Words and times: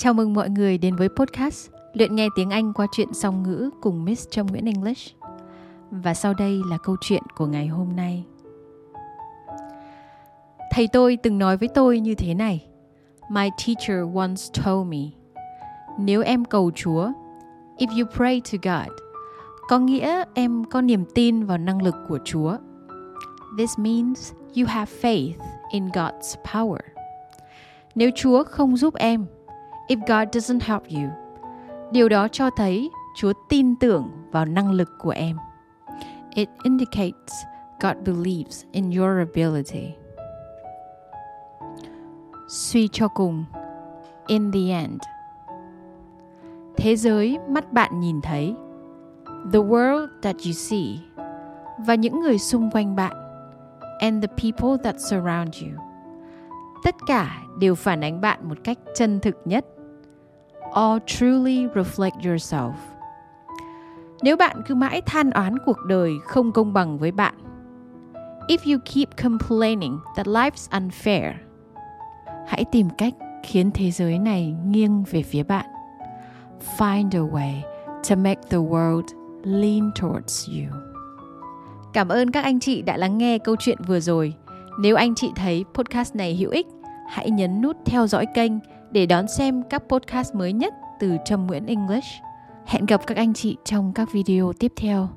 Chào 0.00 0.14
mừng 0.14 0.34
mọi 0.34 0.50
người 0.50 0.78
đến 0.78 0.96
với 0.96 1.08
podcast 1.08 1.70
Luyện 1.92 2.16
nghe 2.16 2.28
tiếng 2.36 2.50
Anh 2.50 2.72
qua 2.72 2.86
chuyện 2.92 3.14
song 3.14 3.42
ngữ 3.42 3.70
cùng 3.80 4.04
Miss 4.04 4.28
Trâm 4.30 4.46
Nguyễn 4.46 4.64
English. 4.64 5.16
Và 5.90 6.14
sau 6.14 6.34
đây 6.34 6.60
là 6.70 6.78
câu 6.82 6.96
chuyện 7.00 7.22
của 7.36 7.46
ngày 7.46 7.66
hôm 7.66 7.96
nay. 7.96 8.24
Thầy 10.72 10.88
tôi 10.88 11.18
từng 11.22 11.38
nói 11.38 11.56
với 11.56 11.68
tôi 11.68 12.00
như 12.00 12.14
thế 12.14 12.34
này. 12.34 12.66
My 13.30 13.50
teacher 13.66 13.98
once 14.14 14.42
told 14.64 14.88
me, 14.88 14.98
nếu 15.98 16.22
em 16.22 16.44
cầu 16.44 16.70
Chúa, 16.74 17.12
if 17.78 17.98
you 17.98 18.10
pray 18.16 18.42
to 18.52 18.58
God, 18.62 18.92
có 19.68 19.78
nghĩa 19.78 20.24
em 20.34 20.64
có 20.64 20.80
niềm 20.80 21.04
tin 21.14 21.44
vào 21.44 21.58
năng 21.58 21.82
lực 21.82 21.94
của 22.08 22.18
Chúa. 22.24 22.56
This 23.58 23.78
means 23.78 24.32
you 24.56 24.66
have 24.66 24.92
faith 25.02 25.32
in 25.72 25.88
God's 25.88 26.36
power. 26.44 26.80
Nếu 27.94 28.10
Chúa 28.16 28.44
không 28.44 28.76
giúp 28.76 28.94
em, 28.94 29.26
if 29.88 29.98
God 30.06 30.36
doesn't 30.36 30.60
help 30.60 30.82
you, 30.88 31.10
điều 31.92 32.08
đó 32.08 32.28
cho 32.28 32.50
thấy 32.50 32.90
Chúa 33.16 33.32
tin 33.48 33.76
tưởng 33.76 34.10
vào 34.30 34.44
năng 34.44 34.72
lực 34.72 34.88
của 34.98 35.10
em. 35.10 35.36
It 36.34 36.48
indicates 36.62 37.32
God 37.80 37.96
believes 38.06 38.64
in 38.72 38.90
your 38.90 39.18
ability. 39.18 39.94
Suy 42.48 42.88
cho 42.88 43.08
cùng, 43.08 43.44
in 44.26 44.52
the 44.52 44.70
end. 44.70 45.00
Thế 46.76 46.96
giới 46.96 47.38
mắt 47.48 47.72
bạn 47.72 48.00
nhìn 48.00 48.20
thấy, 48.20 48.54
the 49.52 49.60
world 49.60 50.06
that 50.22 50.36
you 50.46 50.52
see, 50.52 50.98
và 51.78 51.94
những 51.94 52.20
người 52.20 52.38
xung 52.38 52.70
quanh 52.70 52.96
bạn, 52.96 53.12
and 54.00 54.24
the 54.24 54.28
people 54.28 54.84
that 54.84 55.00
surround 55.00 55.62
you 55.62 55.88
tất 56.82 56.94
cả 57.06 57.42
đều 57.58 57.74
phản 57.74 58.00
ánh 58.00 58.20
bạn 58.20 58.48
một 58.48 58.58
cách 58.64 58.78
chân 58.94 59.20
thực 59.20 59.36
nhất. 59.44 59.66
All 60.72 60.98
truly 61.06 61.66
reflect 61.66 62.20
yourself. 62.22 62.72
Nếu 64.22 64.36
bạn 64.36 64.62
cứ 64.66 64.74
mãi 64.74 65.00
than 65.00 65.30
oán 65.30 65.58
cuộc 65.66 65.76
đời 65.88 66.12
không 66.24 66.52
công 66.52 66.72
bằng 66.72 66.98
với 66.98 67.12
bạn, 67.12 67.34
if 68.48 68.72
you 68.72 68.78
keep 68.94 69.08
complaining 69.22 69.98
that 70.16 70.26
life's 70.26 70.68
unfair, 70.70 71.32
hãy 72.46 72.64
tìm 72.72 72.88
cách 72.98 73.14
khiến 73.46 73.70
thế 73.74 73.90
giới 73.90 74.18
này 74.18 74.54
nghiêng 74.66 75.04
về 75.10 75.22
phía 75.22 75.42
bạn. 75.42 75.66
Find 76.78 77.10
a 77.12 77.32
way 77.32 77.54
to 78.08 78.16
make 78.16 78.40
the 78.50 78.58
world 78.58 79.02
lean 79.42 79.90
towards 80.00 80.48
you. 80.52 80.72
Cảm 81.92 82.08
ơn 82.08 82.30
các 82.30 82.44
anh 82.44 82.60
chị 82.60 82.82
đã 82.82 82.96
lắng 82.96 83.18
nghe 83.18 83.38
câu 83.38 83.56
chuyện 83.58 83.78
vừa 83.86 84.00
rồi. 84.00 84.34
Nếu 84.80 84.96
anh 84.96 85.14
chị 85.14 85.30
thấy 85.36 85.64
podcast 85.74 86.16
này 86.16 86.36
hữu 86.36 86.50
ích, 86.50 86.66
hãy 87.08 87.30
nhấn 87.30 87.60
nút 87.60 87.76
theo 87.84 88.06
dõi 88.06 88.26
kênh 88.34 88.52
để 88.90 89.06
đón 89.06 89.28
xem 89.28 89.62
các 89.70 89.82
podcast 89.88 90.34
mới 90.34 90.52
nhất 90.52 90.74
từ 91.00 91.16
Trâm 91.24 91.46
Nguyễn 91.46 91.66
English. 91.66 92.06
Hẹn 92.66 92.86
gặp 92.86 93.06
các 93.06 93.16
anh 93.16 93.34
chị 93.34 93.56
trong 93.64 93.92
các 93.94 94.08
video 94.12 94.52
tiếp 94.58 94.72
theo. 94.76 95.08